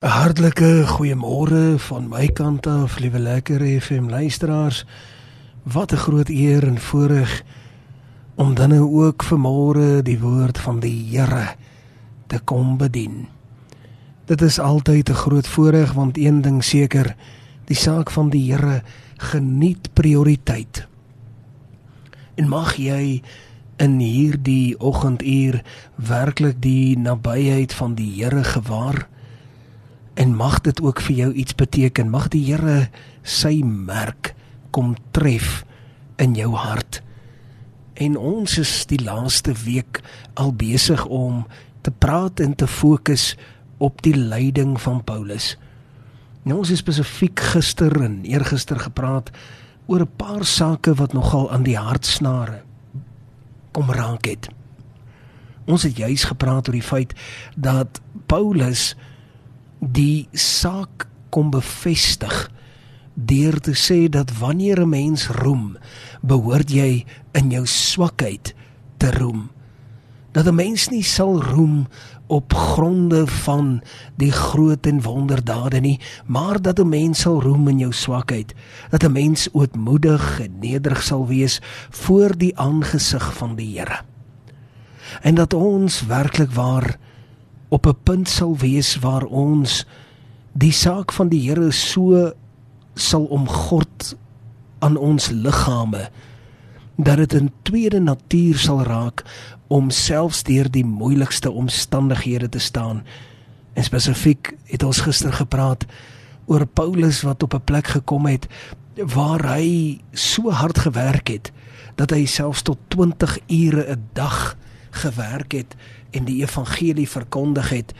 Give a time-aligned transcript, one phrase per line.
[0.00, 4.84] 'n Hartlike goeiemôre van my kant af, liewe lekker FM luisteraars.
[5.62, 7.42] Wat 'n groot eer en voorreg
[8.34, 11.54] om dan nou ook vanmôre die woord van die Here
[12.26, 13.28] te kom bedien.
[14.24, 17.16] Dit is altyd 'n groot voorreg want een ding seker,
[17.64, 18.82] die saak van die Here
[19.16, 20.86] geniet prioriteit.
[22.34, 23.22] En mag jy
[23.76, 25.62] in hierdie oggenduur
[25.94, 29.08] werklik die nabyheid van die Here gewaar
[30.14, 32.10] en mag dit ook vir jou iets beteken.
[32.10, 32.88] Mag die Here
[33.22, 34.34] sy merk
[34.70, 35.64] kom tref
[36.16, 37.02] in jou hart.
[37.94, 40.00] En ons is die laaste week
[40.34, 41.46] al besig om
[41.80, 43.34] te praat en te fokus
[43.78, 45.56] op die lyding van Paulus.
[46.42, 49.30] Nou ons het spesifiek gister en eergister gepraat
[49.86, 52.62] oor 'n paar sake wat nogal aan die hartsnare
[53.72, 54.48] kom raak het.
[55.66, 57.12] Ons het juis gepraat oor die feit
[57.56, 58.96] dat Paulus
[59.80, 62.50] die saak kom bevestig
[63.14, 65.76] deur te sê dat wanneer 'n mens roem,
[66.22, 68.54] behoort jy in jou swakheid
[68.96, 69.50] te roem.
[70.32, 71.86] Dat 'n mens nie sal roem
[72.26, 73.82] op gronde van
[74.16, 78.54] die groot en wonderdade nie, maar dat 'n mens sal roem in jou swakheid.
[78.90, 84.00] Dat 'n mens ootmoedig en nederig sal wees voor die aangesig van die Here.
[85.20, 86.98] En dat ons werklik waar
[87.70, 89.86] op 'n punt sal wees waar ons
[90.52, 92.32] die saak van die Here so
[92.94, 94.16] sal omgord
[94.78, 96.10] aan ons liggame
[96.96, 99.24] dat dit 'n tweede natuur sal raak
[99.66, 103.04] om selfs deur die moeilikste omstandighede te staan.
[103.72, 105.86] En spesifiek het ons gister gepraat
[106.46, 108.46] oor Paulus wat op 'n plek gekom het
[108.94, 111.52] waar hy so hard gewerk het
[111.94, 114.56] dat hy selfs tot 20 ure 'n dag
[114.90, 115.76] gewerk het
[116.10, 117.94] en die evangelie verkondig het.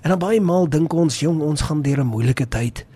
[0.00, 2.86] En dan baie maal dink ons, jong, ons gaan deur 'n moeilike tyd.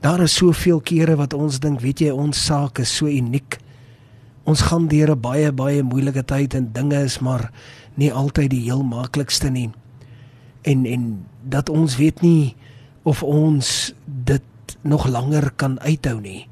[0.00, 3.58] Daar is soveel kere wat ons dink, weet jy, ons saak is so uniek.
[4.44, 7.50] Ons gaan deur 'n baie baie moeilike tyd en dinge is maar
[7.94, 9.70] nie altyd die heel maklikste nie.
[10.62, 12.56] En en dat ons weet nie
[13.02, 14.42] of ons dit
[14.82, 16.48] nog langer kan uithou nie.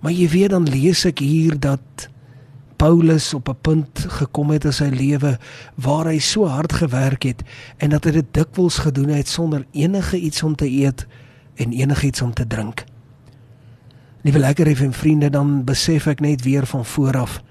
[0.00, 2.08] Maar jy weet dan lees ek hier dat
[2.82, 5.38] Paulus op 'n punt gekom het in sy lewe
[5.74, 7.42] waar hy so hard gewerk het
[7.76, 11.06] en dat hy dit dikwels gedoen het sonder enige iets om te eet
[11.54, 12.84] en enigiets om te drink.
[14.22, 17.42] Liewe lekker hê en vriende, dan besef ek net weer van vooraf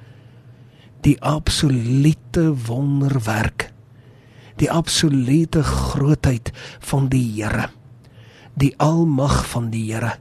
[1.01, 3.71] die absolute wonderwerk.
[4.55, 7.69] Die absolute grootheid van die Here.
[8.53, 10.19] Die almag van die Here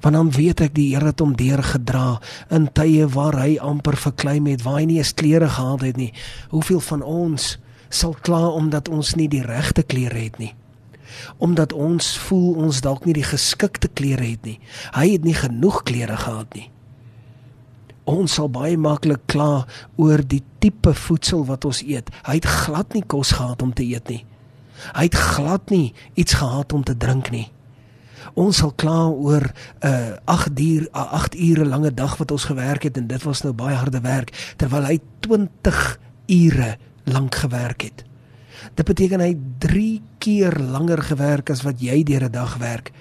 [0.00, 2.18] want dan weet ek die Here het hom deurgedra
[2.54, 6.12] in tye waar hy amper verkleim het, waar hy nie eens klere gehad het nie.
[6.52, 7.56] Hoeveel van ons
[7.88, 10.52] sal kla omdat ons nie die regte klere het nie?
[11.38, 14.58] Omdat ons voel ons dalk nie die geskikte klere het nie.
[14.96, 16.68] Hy het nie genoeg klere gehad nie.
[18.06, 19.66] Ons sal baie maklik kla
[19.98, 22.12] oor die tipe voedsel wat ons eet.
[22.28, 24.22] Hy het glad nie kos gehad om te eet nie.
[24.94, 27.48] Hy het glad nie iets gehad om te drink nie
[28.34, 32.82] ons sal kla oor 'n uh, 8 uur 8 ure lange dag wat ons gewerk
[32.82, 38.04] het en dit was nou baie harde werk terwyl hy 20 ure lank gewerk het.
[38.74, 42.92] Dit beteken hy 3 keer langer gewerk as wat jy deur 'n dag werk.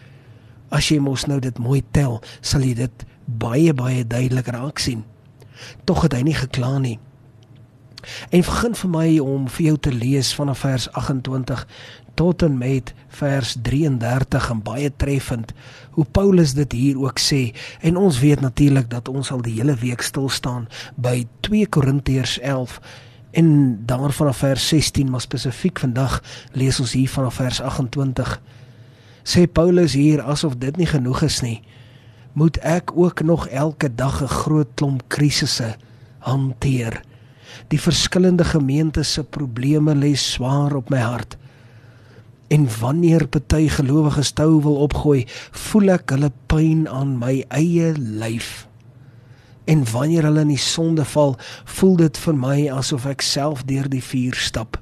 [0.69, 5.03] As jy mos nou dit mooi tel, sal jy dit baie baie duidelik raak sien.
[5.85, 6.99] Tog het hy nie gekla nie.
[8.29, 11.65] En begin vir my om vir jou te lees vanaf vers 28
[12.15, 15.51] tot en met vers 33 en baie treffend
[15.91, 17.53] hoe Paulus dit hier ook sê.
[17.81, 22.39] En ons weet natuurlik dat ons al die hele week stil staan by 2 Korintiërs
[22.39, 22.79] 11
[23.35, 26.21] en daarvan af vers 16 maar spesifiek vandag
[26.51, 28.37] lees ons hier vanaf vers 28
[29.27, 31.59] sê Paulus hier asof dit nie genoeg is nie
[32.33, 35.75] moet ek ook nog elke dag 'n groot klomp krisisse
[36.19, 37.01] hanteer
[37.71, 41.37] die verskillende gemeentes se probleme lê swaar op my hart
[42.47, 48.67] En wanneer party gelowiges tou wil opgooi, voel ek hulle pyn aan my eie lyf.
[49.65, 51.33] En wanneer hulle in die sonde val,
[51.77, 54.77] voel dit vir my asof ek self deur die vuur stap.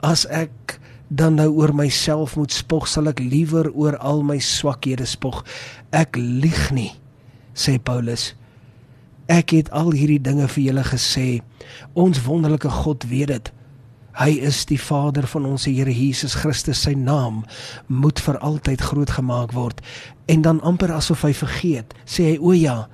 [0.00, 0.78] As ek
[1.12, 5.42] dan nou oor myself moet spog, sal ek liewer oor al my swakhede spog.
[5.92, 6.94] Ek lieg nie,
[7.52, 8.32] sê Paulus.
[9.30, 11.28] Ek het al hierdie dinge vir julle gesê.
[11.96, 13.52] Ons wonderlike God weet dit.
[14.14, 16.84] Hy is die Vader van ons Here Jesus Christus.
[16.84, 17.42] Sy naam
[17.88, 19.80] moet vir altyd groot gemaak word.
[20.30, 22.88] En dan amper asof hy vergeet, sê hy: "O ja,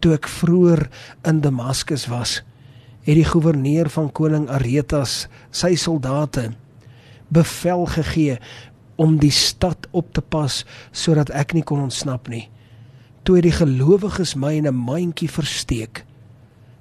[0.00, 0.88] toe ek vroeër
[1.26, 2.42] in Damaskus was,
[3.02, 6.52] het die goewerneur van koning Aretas sy soldate
[7.32, 8.38] bevel gegee
[9.00, 12.48] om die stad op te pas sodat ek nie kon ontsnap nie.
[13.22, 16.04] Toe het die gelowiges my in 'n mandjie versteek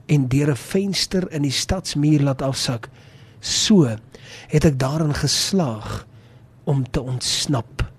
[0.07, 2.89] en deur 'n venster in die stadsmuur laat afsak.
[3.39, 3.97] So
[4.47, 6.05] het ek daarin geslaag
[6.63, 7.91] om te ontsnap.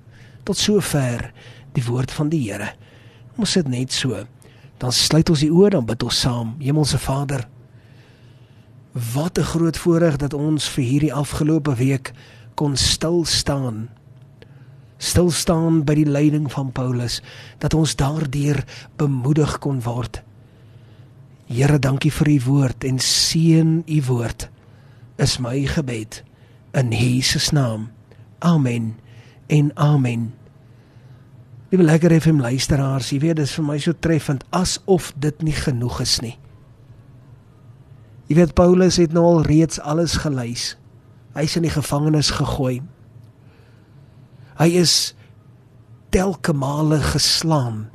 [0.43, 1.33] Tot sover
[1.73, 2.73] die woord van die Here.
[3.37, 4.27] Ons sit net so.
[4.79, 6.57] Dan sluit ons die oë dan bid ons saam.
[6.59, 7.49] Hemelse Vader,
[9.15, 12.13] wat 'n groot voorreg dat ons vir hierdie afgelope week
[12.55, 13.89] kon stil staan
[15.03, 17.21] stil staan by die leiding van Paulus
[17.63, 18.63] dat ons daardeur
[19.01, 20.23] bemoedig kon word.
[21.51, 24.49] Here, dankie vir u woord en seën u woord.
[25.21, 26.23] Is my gebed
[26.73, 27.91] in Jesus naam.
[28.39, 28.95] Amen.
[29.47, 30.33] En amen.
[31.73, 35.57] Liewe lekker FM luisteraars, jy weet dit is vir my so treffend asof dit nie
[35.57, 36.35] genoeg is nie.
[38.29, 40.75] Jy weet Paulus het nou al reeds alles gelys.
[41.37, 42.83] Hy's in die gevangenis gegooi.
[44.59, 45.15] Hy is
[46.13, 47.87] telke male geslaan.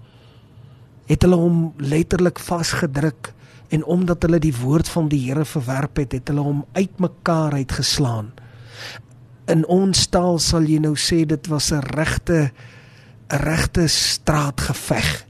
[1.08, 3.32] Het hulle hom letterlik vasgedruk
[3.70, 8.32] en omdat hulle die woord van die Here verwerp het, het hulle hom uitmekaar uitgeslaan.
[9.48, 12.52] In ons taal sal jy nou sê dit was 'n regte
[13.32, 15.28] 'n regte straatgeveg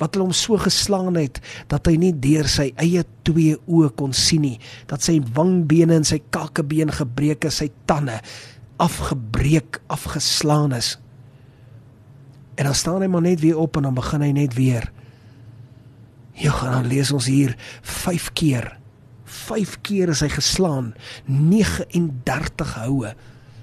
[0.00, 4.12] wat hulle hom so geslaan het dat hy nie deur sy eie twee oë kon
[4.12, 8.16] sien nie, dat sy wangbene en sy kakkebeen gebreek is, sy tande
[8.80, 10.96] afgebreek, afgeslaan is.
[12.54, 14.88] En dan staan hy maar net weer op en dan begin hy net weer.
[16.40, 18.78] Ja, dan lees ons hier 5 keer.
[19.24, 20.94] 5 keer is hy geslaan,
[21.28, 23.12] 39 houe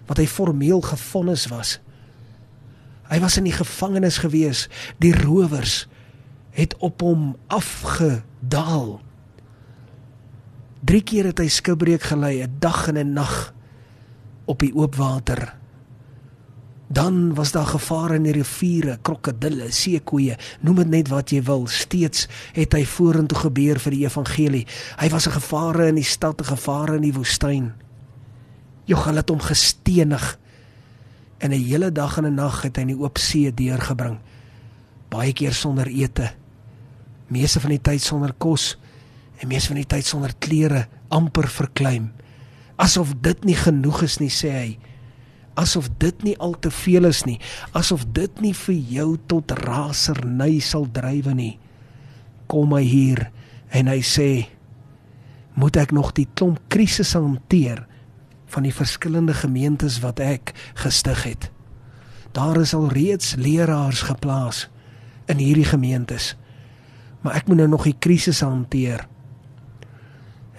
[0.07, 1.77] wat hy formeel gefonnis was.
[3.09, 4.67] Hy was in die gevangenis gewees.
[5.03, 5.87] Die rowers
[6.55, 8.97] het op hom afgedaal.
[10.87, 13.56] 3 keer het hy skipbreek gelei, 'n dag en 'n nag
[14.47, 15.53] op die oop water.
[16.88, 21.65] Dan was daar gevare in die riviere, krokodille, seekoeie, noem dit net wat jy wil,
[21.67, 24.63] steeds het hy vorentoe gebeur vir die evangelie.
[25.01, 27.73] Hy was 'n gevare in die stad, 'n gevare in die woestyn.
[28.85, 30.39] Johan het hom gestenig
[31.39, 34.19] en 'n hele dag en 'n nag het hy in die oop see deurgebring.
[35.09, 36.31] Baie keer sonder ete.
[37.27, 38.77] Meeste van die tyd sonder kos
[39.39, 42.11] en meeste van die tyd sonder klere, amper verkleim
[42.77, 44.69] asof dit nie genoeg is nie sê hy.
[45.57, 47.39] Asof dit nie al te veel is nie.
[47.77, 51.56] Asof dit nie vir jou tot raserny sal drywe nie.
[52.47, 53.24] Kom hy hier
[53.74, 54.29] en hy sê
[55.57, 57.81] moet ek nog die klomp krisisse hanteer
[58.53, 61.50] van die verskillende gemeentes wat ek gestig het?
[62.38, 64.68] Daar is al reeds leraars geplaas
[65.25, 66.35] in hierdie gemeentes.
[67.25, 69.07] Maar ek moet nou nog die krisisse hanteer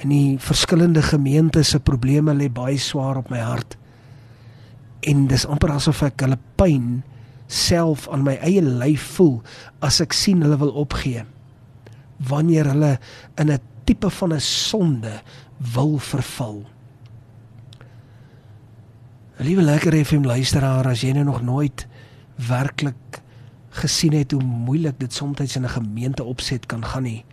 [0.02, 3.76] in die verskillende gemeentes se probleme lê baie swaar op my hart.
[5.06, 7.00] En dis amper asof ek hulle pyn
[7.48, 9.38] self aan my eie lyf voel
[9.84, 11.24] as ek sien hulle wil opgee.
[12.30, 12.98] Wanneer hulle
[13.38, 15.22] in 'n tipe van 'n sonde
[15.74, 16.66] wil verval.
[19.38, 21.86] Liewe lekker FM luisteraar, as jy nou nog nooit
[22.36, 23.22] werklik
[23.70, 27.24] gesien het hoe moeilik dit soms in 'n gemeente opset kan gaan nie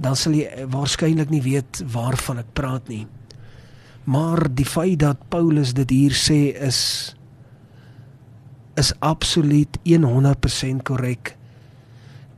[0.00, 3.04] dan sal jy waarskynlik nie weet waarvan ek praat nie.
[4.08, 6.80] Maar die feit dat Paulus dit hier sê is
[8.80, 11.34] is absoluut 100% korrek.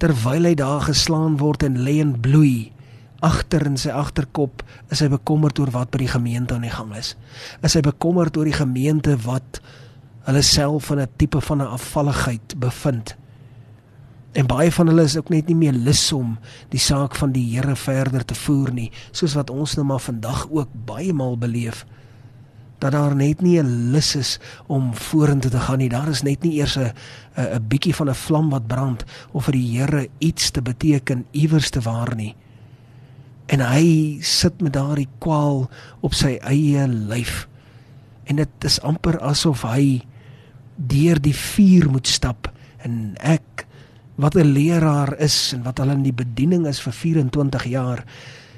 [0.03, 2.73] Terwyl hy daar geslaan word en lê en bloei
[3.23, 6.91] agter in sy agterkop, is hy bekommerd oor wat by die gemeente aan die gang
[6.99, 7.15] is.
[7.63, 9.61] Is hy bekommerd oor die gemeente wat
[10.27, 13.15] hulle self in 'n tipe van 'n afvalligheid bevind?
[14.33, 16.39] En baie van hulle is ook net nie meer lus om
[16.73, 20.47] die saak van die Here verder te voer nie, soos wat ons nou maar vandag
[20.51, 21.85] ook baie maal beleef
[22.83, 25.89] dat daar net nie 'n lus is om vorentoe te gaan nie.
[25.89, 26.93] Daar is net nie eers 'n
[27.37, 31.71] 'n bietjie van 'n vlam wat brand of vir die Here iets te beteken iewers
[31.71, 32.35] te waar nie.
[33.47, 35.71] En hy sit met daardie kwaal
[36.01, 37.49] op sy eie lyf.
[38.25, 40.03] En dit is amper asof hy
[40.77, 43.67] deur die vuur moet stap en ek
[44.15, 48.05] wat 'n leraar is en wat al in die bediening is vir 24 jaar,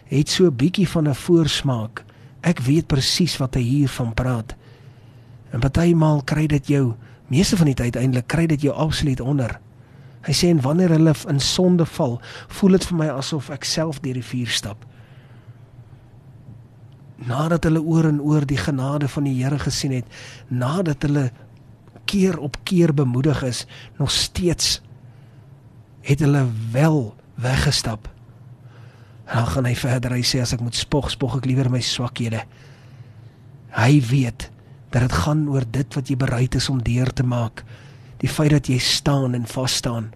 [0.07, 2.05] het so 'n bietjie van 'n voorsmaak.
[2.41, 4.55] Ek weet presies wat hy hiervan praat.
[5.51, 6.95] En partymal kry dit jou,
[7.27, 9.61] meeste van die tyd eintlik kry dit jou absoluut onder.
[10.25, 14.01] Hy sê en wanneer hulle in sonde val, voel dit vir my asof ek self
[14.01, 14.87] deur die vuur stap.
[17.17, 20.05] Nadat hulle oor en oor die genade van die Here gesien het,
[20.49, 21.31] nadat hulle
[22.05, 23.67] keer op keer bemoedig is,
[23.99, 24.81] nog steeds
[26.05, 28.09] het hulle wel weggestap.
[29.29, 30.17] Dan gaan hy verder.
[30.19, 32.45] Hy sê as ek moet spog, spog ek liewer my swakhede.
[33.75, 34.51] Hy weet
[34.95, 37.65] Dat dit gaan oor dit wat jy bereid is om deur te maak.
[38.23, 40.13] Die feit dat jy staan en vas staan.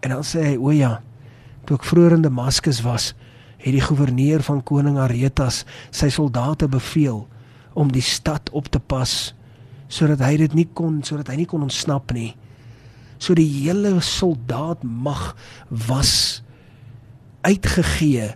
[0.00, 1.02] En dan sê hy: "O ja,
[1.68, 3.12] toe ek vroeër in Damaskus was,
[3.58, 7.28] het die goewerneur van koning Aretas sy soldate beveel
[7.74, 9.34] om die stad op te pas
[9.88, 12.34] sodat hy dit nie kon sodat hy nie kon ontsnap nie."
[13.24, 15.32] So die hele soldaat mag
[15.68, 16.42] was
[17.44, 18.34] uitgegee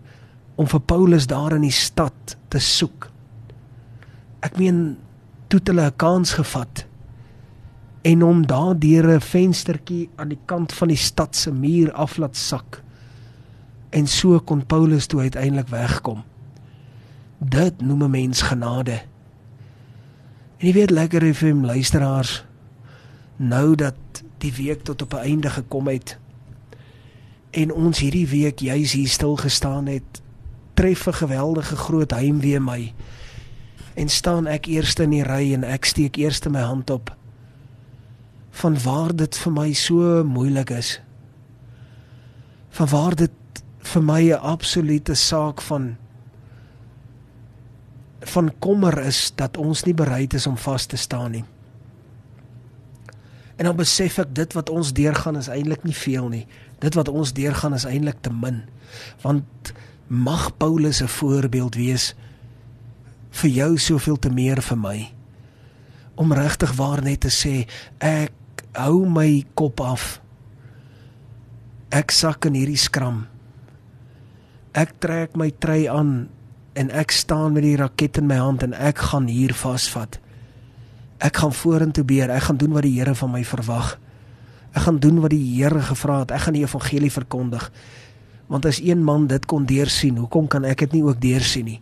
[0.57, 3.11] om vir Paulus daar in die stad te soek.
[4.41, 4.97] Ek meen
[5.49, 6.87] toe hulle 'n kans gevat
[8.03, 12.17] en om daar deur 'n venstertjie aan die kant van die stad se muur af
[12.17, 12.83] laat sak.
[13.91, 16.25] En so kon Paulus toe uiteindelik wegkom.
[17.39, 19.03] Dit noem 'n mens genade.
[20.59, 22.45] En jy weet lekker hom luisteraars
[23.37, 23.95] nou dat
[24.39, 26.19] die week tot op 'n einde gekom het
[27.51, 30.23] en ons hierdie week juis hier stil gestaan het
[30.75, 32.95] tref 'n geweldige groot heimwee my
[33.95, 37.17] en staan ek eerste in die ry en ek steek eerste my hand op
[38.51, 41.01] van waar dit vir my so moeilik is
[42.71, 45.97] van waar dit vir my 'n absolute saak van
[48.21, 51.45] van kommer is dat ons nie bereid is om vas te staan nie
[53.59, 56.45] En dan besef ek dit wat ons deurgaan is eintlik nie veel nie.
[56.79, 58.63] Dit wat ons deurgaan is eintlik te min.
[59.25, 59.73] Want
[60.07, 62.15] mag Paulus 'n voorbeeld wees
[63.31, 65.13] vir jou soveel te meer vir my.
[66.15, 67.67] Om regtig waar net te sê
[67.99, 68.33] ek
[68.73, 70.21] hou my kop af.
[71.91, 73.27] Ek sak in hierdie skram.
[74.73, 76.29] Ek trek my trui aan
[76.75, 80.21] en ek staan met die raket in my hand en ek gaan hier vasvat.
[81.19, 82.31] Ek gaan vorentoe beer.
[82.31, 83.97] Ek gaan doen wat die Here van my verwag.
[84.73, 86.31] Ek gaan doen wat die Here gevra het.
[86.31, 87.71] Ek gaan die evangelie verkondig.
[88.49, 91.81] Want as een man dit kon deursien, hoekom kan ek dit nie ook deursien nie?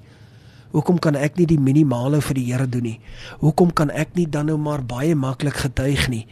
[0.74, 2.98] Hoekom kan ek nie die minimale vir die Here doen nie?
[3.40, 6.26] Hoekom kan ek nie dan nou maar baie maklik getuig nie?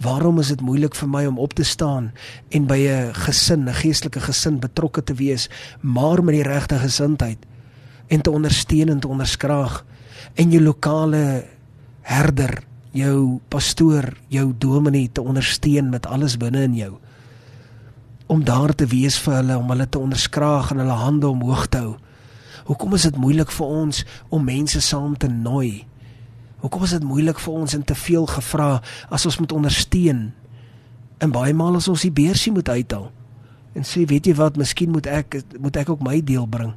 [0.00, 2.10] Waarom is dit moeilik vir my om op te staan
[2.50, 5.48] en by 'n gesin, 'n geestelike gesin betrokke te wees,
[5.80, 7.38] maar met die regte gesindheid
[8.08, 9.84] en te ondersteun en te onderskraag
[10.34, 11.44] en jou lokale
[12.10, 12.62] herder,
[12.96, 16.92] jou pastoor, jou dominee te ondersteun met alles binne in jou.
[18.30, 21.84] Om daar te wees vir hulle, om hulle te onderskraag en hulle hande omhoog te
[21.84, 21.94] hou.
[22.66, 25.86] Hoekom is dit moeilik vir ons om mense saam te nooi?
[26.60, 30.28] Hoekom is dit moeilik vir ons en te veel gevra as ons moet ondersteun?
[31.20, 33.10] En baie maal as ons die beursie moet uithaal
[33.70, 36.72] en sê, weet jy wat, miskien moet ek moet ek ook my deel bring.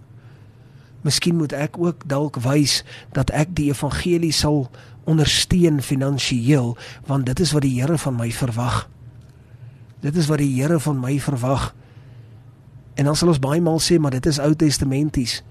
[1.04, 2.82] Miskien moet ek ook dalk wys
[3.16, 4.70] dat ek die evangelie sal
[5.04, 8.90] ondersteun finansiëel want dit is wat die Here van my verwag.
[10.00, 11.74] Dit is wat die Here van my verwag.
[12.94, 15.42] En dan sal ons baie maal sê maar dit is Ou Testamenties.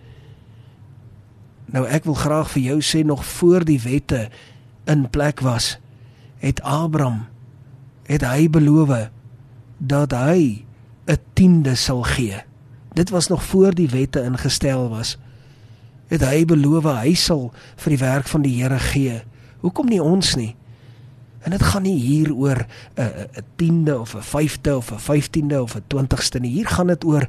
[1.73, 4.29] Nou ek wil graag vir jou sê nog voor die wette
[4.85, 5.79] in plek was,
[6.43, 7.25] het Abraham
[8.11, 9.09] het hy beloof
[9.79, 10.65] dat hy
[11.07, 12.43] 'n tiende sal gee.
[12.93, 15.19] Dit was nog voor die wette ingestel was.
[16.07, 19.23] Het hy beloof hy sal vir die werk van die Here gee.
[19.63, 20.53] Hoekom nie ons nie?
[21.43, 25.63] En dit gaan nie hier oor 'n 'n 10de of 'n 5de of 'n 15de
[25.63, 26.51] of 'n 20ste nie.
[26.51, 27.29] Hier gaan dit oor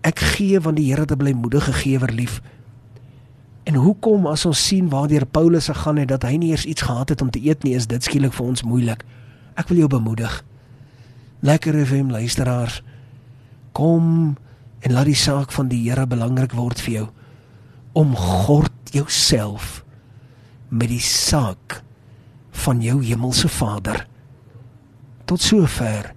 [0.00, 2.40] ek gee want die Here het 'n blymoedige gewer lief.
[3.62, 7.08] En hoekom as ons sien waardeur Paulus gegaan het dat hy nie eers iets gehad
[7.08, 9.04] het om te eet nie, is dit skielik vir ons moeilik.
[9.54, 10.44] Ek wil jou bemoedig.
[11.40, 12.82] Lekker FM luisteraars.
[13.72, 14.36] Kom
[14.80, 17.08] en laat die saak van die Here belangrik word vir jou.
[17.92, 19.81] Om gord jouself
[20.72, 21.82] met die saak
[22.64, 24.06] van jou hemelse Vader.
[25.28, 26.12] Tot sover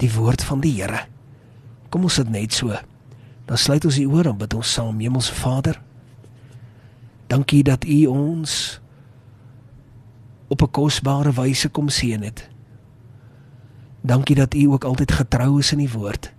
[0.00, 1.04] die woord van die Here.
[1.92, 2.72] Kom ons sit net so.
[3.48, 5.80] Dan sluit ons die oor en bid ons saam, hemelse Vader.
[7.28, 8.80] Dankie dat U ons
[10.48, 12.48] op 'n kosbare wyse kom seën het.
[14.00, 16.32] Dankie dat U ook altyd getrou is in die woord.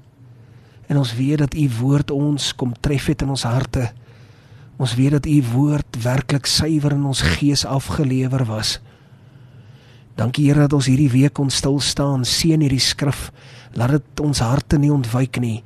[0.87, 3.91] En ons weet dat U woord ons kom tref het in ons harte.
[4.79, 8.77] Ons weet dat u woord werklik suiwer in ons gees afgelewer was.
[10.15, 13.29] Dankie Here dat ons hierdie week kon stil staan, seën hierdie skrif.
[13.75, 15.59] Laat dit ons harte nie ontwyk nie.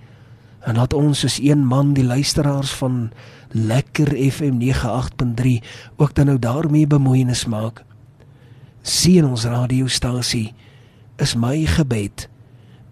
[0.66, 3.12] En laat ons soos een man die luisteraars van
[3.54, 5.62] Lekker FM 98.3
[6.02, 7.84] ook dan nou daarmee bemoeienis maak.
[8.82, 10.54] Seën ons radiostasie.
[11.22, 12.28] Is my gebed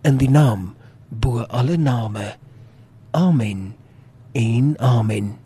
[0.05, 0.73] in die naam
[1.09, 2.35] bo alle name.
[3.11, 3.73] Amen.
[4.31, 5.41] En amen.